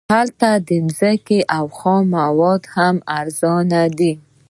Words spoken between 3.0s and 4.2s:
ارزانه دي